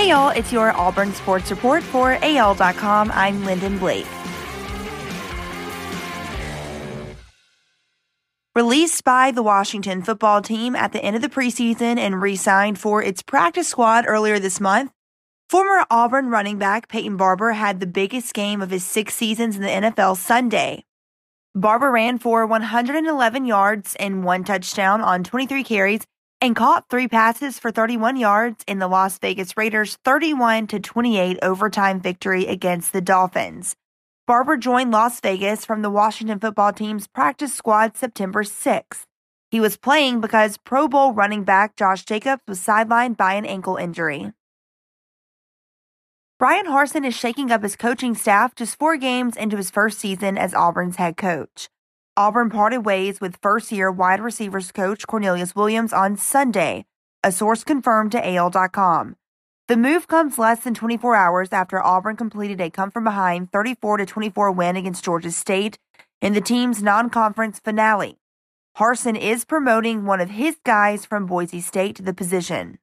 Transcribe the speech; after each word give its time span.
Hey 0.00 0.08
y'all, 0.08 0.30
it's 0.30 0.50
your 0.50 0.72
Auburn 0.72 1.12
Sports 1.12 1.50
Report 1.50 1.82
for 1.82 2.16
AL.com. 2.22 3.12
I'm 3.12 3.44
Lyndon 3.44 3.76
Blake. 3.76 4.06
Released 8.54 9.04
by 9.04 9.30
the 9.30 9.42
Washington 9.42 10.00
football 10.00 10.40
team 10.40 10.74
at 10.74 10.92
the 10.92 11.04
end 11.04 11.16
of 11.16 11.22
the 11.22 11.28
preseason 11.28 11.98
and 11.98 12.22
re 12.22 12.34
signed 12.34 12.78
for 12.78 13.02
its 13.02 13.20
practice 13.20 13.68
squad 13.68 14.06
earlier 14.08 14.38
this 14.38 14.58
month, 14.58 14.90
former 15.50 15.84
Auburn 15.90 16.30
running 16.30 16.56
back 16.56 16.88
Peyton 16.88 17.18
Barber 17.18 17.52
had 17.52 17.78
the 17.78 17.86
biggest 17.86 18.32
game 18.32 18.62
of 18.62 18.70
his 18.70 18.82
six 18.82 19.12
seasons 19.14 19.56
in 19.56 19.60
the 19.60 19.68
NFL 19.68 20.16
Sunday. 20.16 20.82
Barber 21.54 21.90
ran 21.90 22.16
for 22.16 22.46
111 22.46 23.44
yards 23.44 23.96
and 23.96 24.24
one 24.24 24.44
touchdown 24.44 25.02
on 25.02 25.24
23 25.24 25.62
carries 25.62 26.00
and 26.40 26.56
caught 26.56 26.88
three 26.88 27.08
passes 27.08 27.58
for 27.58 27.70
31 27.70 28.16
yards 28.16 28.64
in 28.66 28.78
the 28.78 28.88
Las 28.88 29.18
Vegas 29.18 29.56
Raiders' 29.56 29.98
31 30.04 30.66
28 30.66 31.38
overtime 31.42 32.00
victory 32.00 32.46
against 32.46 32.92
the 32.92 33.00
Dolphins. 33.00 33.76
Barber 34.26 34.56
joined 34.56 34.92
Las 34.92 35.20
Vegas 35.20 35.64
from 35.64 35.82
the 35.82 35.90
Washington 35.90 36.38
football 36.38 36.72
team's 36.72 37.06
practice 37.08 37.52
squad 37.52 37.96
September 37.96 38.44
6th. 38.44 39.02
He 39.50 39.60
was 39.60 39.76
playing 39.76 40.20
because 40.20 40.56
Pro 40.58 40.86
Bowl 40.86 41.12
running 41.12 41.42
back 41.42 41.76
Josh 41.76 42.04
Jacobs 42.04 42.42
was 42.46 42.60
sidelined 42.60 43.16
by 43.16 43.34
an 43.34 43.44
ankle 43.44 43.76
injury. 43.76 44.32
Bryan 46.38 46.66
Harsin 46.66 47.04
is 47.04 47.14
shaking 47.14 47.50
up 47.50 47.62
his 47.62 47.76
coaching 47.76 48.14
staff 48.14 48.54
just 48.54 48.78
four 48.78 48.96
games 48.96 49.36
into 49.36 49.56
his 49.56 49.70
first 49.70 49.98
season 49.98 50.38
as 50.38 50.54
Auburn's 50.54 50.96
head 50.96 51.16
coach. 51.16 51.68
Auburn 52.16 52.50
parted 52.50 52.84
ways 52.84 53.20
with 53.20 53.38
first 53.40 53.70
year 53.70 53.90
wide 53.90 54.20
receivers 54.20 54.72
coach 54.72 55.06
Cornelius 55.06 55.54
Williams 55.54 55.92
on 55.92 56.16
Sunday, 56.16 56.84
a 57.22 57.30
source 57.30 57.62
confirmed 57.62 58.12
to 58.12 58.28
AL.com. 58.28 59.16
The 59.68 59.76
move 59.76 60.08
comes 60.08 60.36
less 60.36 60.60
than 60.64 60.74
24 60.74 61.14
hours 61.14 61.48
after 61.52 61.80
Auburn 61.80 62.16
completed 62.16 62.60
a 62.60 62.68
come 62.68 62.90
from 62.90 63.04
behind 63.04 63.52
34 63.52 64.04
24 64.04 64.50
win 64.50 64.76
against 64.76 65.04
Georgia 65.04 65.30
State 65.30 65.78
in 66.20 66.32
the 66.32 66.40
team's 66.40 66.82
non 66.82 67.10
conference 67.10 67.60
finale. 67.60 68.18
Harsin 68.76 69.18
is 69.18 69.44
promoting 69.44 70.04
one 70.04 70.20
of 70.20 70.30
his 70.30 70.56
guys 70.64 71.06
from 71.06 71.26
Boise 71.26 71.60
State 71.60 71.94
to 71.96 72.02
the 72.02 72.14
position. 72.14 72.78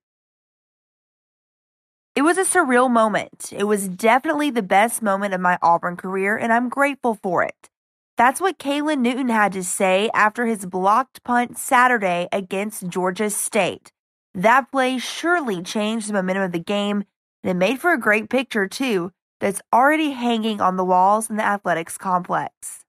It 2.15 2.21
was 2.21 2.37
a 2.37 2.43
surreal 2.43 2.89
moment. 2.89 3.51
It 3.51 3.65
was 3.65 3.89
definitely 3.89 4.49
the 4.49 4.63
best 4.63 5.01
moment 5.01 5.33
of 5.33 5.41
my 5.41 5.59
Auburn 5.61 5.97
career, 5.97 6.37
and 6.37 6.51
I'm 6.51 6.69
grateful 6.69 7.15
for 7.21 7.43
it. 7.43 7.69
That's 8.17 8.41
what 8.41 8.57
Caylin 8.57 9.01
Newton 9.01 9.29
had 9.29 9.51
to 9.53 9.63
say 9.63 10.09
after 10.11 10.47
his 10.47 10.65
blocked 10.65 11.23
punt 11.23 11.55
Saturday 11.55 12.27
against 12.31 12.87
Georgia 12.87 13.29
State. 13.29 13.91
That 14.33 14.71
play 14.71 14.97
surely 14.97 15.61
changed 15.61 16.09
the 16.09 16.13
momentum 16.13 16.43
of 16.43 16.51
the 16.51 16.57
game, 16.59 17.03
and 17.43 17.51
it 17.51 17.53
made 17.53 17.79
for 17.79 17.93
a 17.93 17.99
great 17.99 18.27
picture, 18.27 18.67
too, 18.67 19.11
that's 19.39 19.61
already 19.71 20.11
hanging 20.11 20.59
on 20.61 20.77
the 20.77 20.83
walls 20.83 21.29
in 21.29 21.35
the 21.35 21.45
athletics 21.45 21.95
complex. 21.95 22.83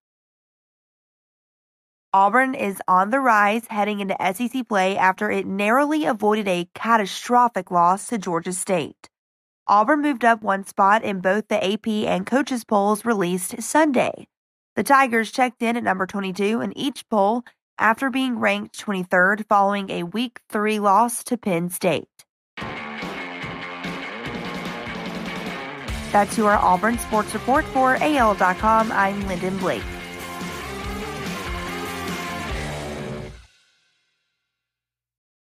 Auburn 2.14 2.54
is 2.54 2.80
on 2.88 3.10
the 3.10 3.20
rise 3.20 3.66
heading 3.68 4.00
into 4.00 4.16
SEC 4.32 4.66
play 4.66 4.96
after 4.96 5.30
it 5.30 5.46
narrowly 5.46 6.06
avoided 6.06 6.48
a 6.48 6.70
catastrophic 6.74 7.70
loss 7.70 8.06
to 8.06 8.16
Georgia 8.16 8.54
State. 8.54 9.10
Auburn 9.66 10.00
moved 10.00 10.24
up 10.24 10.40
one 10.40 10.64
spot 10.64 11.04
in 11.04 11.20
both 11.20 11.48
the 11.48 11.62
AP 11.62 11.86
and 11.86 12.24
coaches 12.24 12.64
polls 12.64 13.04
released 13.04 13.60
Sunday. 13.62 14.26
The 14.78 14.84
Tigers 14.84 15.32
checked 15.32 15.60
in 15.60 15.76
at 15.76 15.82
number 15.82 16.06
22 16.06 16.60
in 16.60 16.78
each 16.78 17.08
poll 17.08 17.42
after 17.80 18.10
being 18.10 18.38
ranked 18.38 18.78
23rd 18.78 19.44
following 19.48 19.90
a 19.90 20.04
Week 20.04 20.38
3 20.50 20.78
loss 20.78 21.24
to 21.24 21.36
Penn 21.36 21.68
State. 21.68 22.06
That's 26.12 26.38
your 26.38 26.52
Auburn 26.52 26.96
Sports 27.00 27.34
Report 27.34 27.64
for 27.64 27.96
AL.com. 28.00 28.92
I'm 28.92 29.27
Lyndon 29.27 29.58
Blake. 29.58 29.83